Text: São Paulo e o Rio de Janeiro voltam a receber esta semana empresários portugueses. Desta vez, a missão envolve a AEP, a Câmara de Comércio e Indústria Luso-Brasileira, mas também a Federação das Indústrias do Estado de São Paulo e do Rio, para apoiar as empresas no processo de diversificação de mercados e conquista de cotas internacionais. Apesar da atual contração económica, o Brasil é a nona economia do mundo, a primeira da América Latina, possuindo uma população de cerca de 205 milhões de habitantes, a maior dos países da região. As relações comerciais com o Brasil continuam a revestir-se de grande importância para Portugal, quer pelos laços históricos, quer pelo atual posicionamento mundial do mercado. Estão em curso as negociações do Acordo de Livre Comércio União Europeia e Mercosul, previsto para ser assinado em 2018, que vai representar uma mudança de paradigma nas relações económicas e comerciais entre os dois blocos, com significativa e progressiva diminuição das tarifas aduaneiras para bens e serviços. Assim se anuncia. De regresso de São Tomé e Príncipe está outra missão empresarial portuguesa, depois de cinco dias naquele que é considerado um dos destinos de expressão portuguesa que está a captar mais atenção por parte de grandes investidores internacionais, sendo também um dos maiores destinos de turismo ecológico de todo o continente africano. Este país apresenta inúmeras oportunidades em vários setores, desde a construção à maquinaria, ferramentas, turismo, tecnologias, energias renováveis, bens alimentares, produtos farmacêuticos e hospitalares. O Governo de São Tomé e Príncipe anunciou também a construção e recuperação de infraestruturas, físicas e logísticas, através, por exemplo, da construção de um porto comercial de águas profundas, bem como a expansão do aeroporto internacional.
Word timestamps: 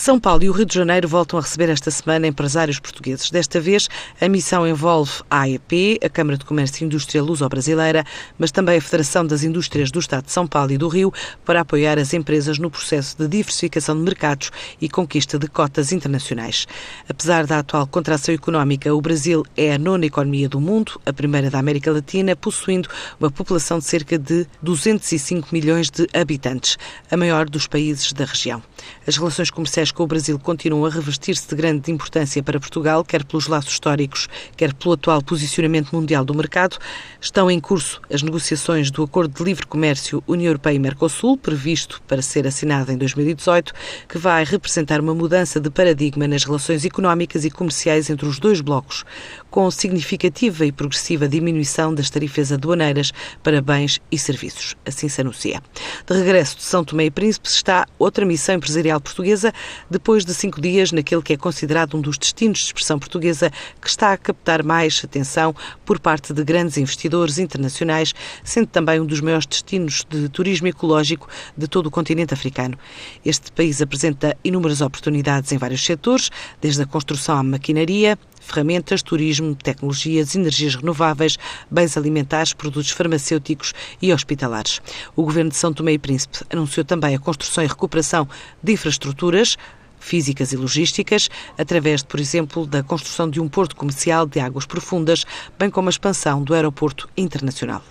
São 0.00 0.20
Paulo 0.20 0.44
e 0.44 0.48
o 0.48 0.52
Rio 0.52 0.64
de 0.64 0.76
Janeiro 0.76 1.08
voltam 1.08 1.40
a 1.40 1.42
receber 1.42 1.68
esta 1.68 1.90
semana 1.90 2.28
empresários 2.28 2.78
portugueses. 2.78 3.32
Desta 3.32 3.60
vez, 3.60 3.88
a 4.20 4.28
missão 4.28 4.64
envolve 4.64 5.10
a 5.28 5.40
AEP, 5.40 5.98
a 6.00 6.08
Câmara 6.08 6.38
de 6.38 6.44
Comércio 6.44 6.84
e 6.84 6.86
Indústria 6.86 7.20
Luso-Brasileira, 7.20 8.04
mas 8.38 8.52
também 8.52 8.78
a 8.78 8.80
Federação 8.80 9.26
das 9.26 9.42
Indústrias 9.42 9.90
do 9.90 9.98
Estado 9.98 10.26
de 10.26 10.30
São 10.30 10.46
Paulo 10.46 10.70
e 10.70 10.78
do 10.78 10.86
Rio, 10.86 11.12
para 11.44 11.62
apoiar 11.62 11.98
as 11.98 12.14
empresas 12.14 12.60
no 12.60 12.70
processo 12.70 13.18
de 13.18 13.26
diversificação 13.26 13.96
de 13.96 14.02
mercados 14.02 14.52
e 14.80 14.88
conquista 14.88 15.36
de 15.36 15.48
cotas 15.48 15.90
internacionais. 15.90 16.68
Apesar 17.08 17.44
da 17.44 17.58
atual 17.58 17.84
contração 17.88 18.32
económica, 18.32 18.94
o 18.94 19.00
Brasil 19.00 19.44
é 19.56 19.74
a 19.74 19.78
nona 19.78 20.06
economia 20.06 20.48
do 20.48 20.60
mundo, 20.60 21.00
a 21.04 21.12
primeira 21.12 21.50
da 21.50 21.58
América 21.58 21.90
Latina, 21.90 22.36
possuindo 22.36 22.88
uma 23.18 23.32
população 23.32 23.80
de 23.80 23.86
cerca 23.86 24.16
de 24.16 24.46
205 24.62 25.48
milhões 25.50 25.90
de 25.90 26.06
habitantes, 26.14 26.78
a 27.10 27.16
maior 27.16 27.50
dos 27.50 27.66
países 27.66 28.12
da 28.12 28.24
região. 28.24 28.62
As 29.04 29.16
relações 29.16 29.50
comerciais 29.50 29.87
com 29.90 30.02
o 30.02 30.06
Brasil 30.06 30.38
continuam 30.38 30.86
a 30.86 30.90
revestir-se 30.90 31.48
de 31.48 31.54
grande 31.54 31.90
importância 31.90 32.42
para 32.42 32.60
Portugal, 32.60 33.04
quer 33.04 33.24
pelos 33.24 33.46
laços 33.46 33.72
históricos, 33.72 34.28
quer 34.56 34.72
pelo 34.72 34.94
atual 34.94 35.22
posicionamento 35.22 35.92
mundial 35.92 36.24
do 36.24 36.34
mercado. 36.34 36.78
Estão 37.20 37.50
em 37.50 37.60
curso 37.60 38.00
as 38.12 38.22
negociações 38.22 38.90
do 38.90 39.02
Acordo 39.02 39.34
de 39.34 39.44
Livre 39.44 39.66
Comércio 39.66 40.22
União 40.26 40.48
Europeia 40.48 40.74
e 40.74 40.78
Mercosul, 40.78 41.36
previsto 41.36 42.00
para 42.06 42.22
ser 42.22 42.46
assinado 42.46 42.92
em 42.92 42.96
2018, 42.96 43.72
que 44.08 44.18
vai 44.18 44.44
representar 44.44 45.00
uma 45.00 45.14
mudança 45.14 45.60
de 45.60 45.70
paradigma 45.70 46.26
nas 46.26 46.44
relações 46.44 46.84
económicas 46.84 47.44
e 47.44 47.50
comerciais 47.50 48.10
entre 48.10 48.26
os 48.26 48.38
dois 48.38 48.60
blocos, 48.60 49.04
com 49.50 49.70
significativa 49.70 50.64
e 50.64 50.72
progressiva 50.72 51.28
diminuição 51.28 51.94
das 51.94 52.10
tarifas 52.10 52.52
aduaneiras 52.52 53.12
para 53.42 53.60
bens 53.60 54.00
e 54.10 54.18
serviços. 54.18 54.76
Assim 54.86 55.08
se 55.08 55.20
anuncia. 55.20 55.62
De 56.06 56.14
regresso 56.14 56.56
de 56.56 56.62
São 56.62 56.84
Tomé 56.84 57.06
e 57.06 57.10
Príncipe 57.10 57.48
está 57.48 57.86
outra 57.98 58.24
missão 58.24 58.54
empresarial 58.54 59.00
portuguesa, 59.00 59.52
depois 59.90 60.24
de 60.24 60.34
cinco 60.34 60.60
dias 60.60 60.92
naquele 60.92 61.22
que 61.22 61.32
é 61.32 61.36
considerado 61.36 61.96
um 61.96 62.00
dos 62.00 62.18
destinos 62.18 62.58
de 62.58 62.64
expressão 62.66 62.98
portuguesa 62.98 63.50
que 63.80 63.88
está 63.88 64.12
a 64.12 64.16
captar 64.16 64.62
mais 64.62 65.00
atenção 65.04 65.54
por 65.84 65.98
parte 65.98 66.32
de 66.32 66.44
grandes 66.44 66.76
investidores 66.76 67.38
internacionais, 67.38 68.14
sendo 68.44 68.66
também 68.66 69.00
um 69.00 69.06
dos 69.06 69.20
maiores 69.20 69.46
destinos 69.46 70.04
de 70.08 70.28
turismo 70.28 70.66
ecológico 70.66 71.28
de 71.56 71.66
todo 71.66 71.86
o 71.86 71.90
continente 71.90 72.34
africano. 72.34 72.78
Este 73.24 73.50
país 73.52 73.80
apresenta 73.80 74.36
inúmeras 74.44 74.80
oportunidades 74.80 75.52
em 75.52 75.58
vários 75.58 75.84
setores, 75.84 76.30
desde 76.60 76.82
a 76.82 76.86
construção 76.86 77.36
à 77.36 77.42
maquinaria, 77.42 78.18
ferramentas, 78.40 79.02
turismo, 79.02 79.54
tecnologias, 79.54 80.34
energias 80.34 80.74
renováveis, 80.74 81.36
bens 81.70 81.96
alimentares, 81.96 82.52
produtos 82.52 82.90
farmacêuticos 82.90 83.74
e 84.00 84.12
hospitalares. 84.12 84.80
O 85.14 85.22
Governo 85.22 85.50
de 85.50 85.56
São 85.56 85.72
Tomé 85.72 85.92
e 85.92 85.98
Príncipe 85.98 86.38
anunciou 86.50 86.84
também 86.84 87.14
a 87.14 87.18
construção 87.18 87.62
e 87.62 87.66
recuperação 87.66 88.28
de 88.62 88.72
infraestruturas, 88.72 89.56
físicas 89.98 90.52
e 90.52 90.56
logísticas, 90.56 91.28
através, 91.56 92.02
por 92.02 92.20
exemplo, 92.20 92.66
da 92.66 92.82
construção 92.82 93.28
de 93.28 93.40
um 93.40 93.48
porto 93.48 93.76
comercial 93.76 94.26
de 94.26 94.40
águas 94.40 94.66
profundas, 94.66 95.24
bem 95.58 95.70
como 95.70 95.88
a 95.88 95.90
expansão 95.90 96.42
do 96.42 96.54
aeroporto 96.54 97.08
internacional. 97.16 97.82